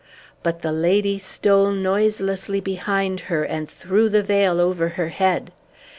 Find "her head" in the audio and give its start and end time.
4.89-5.51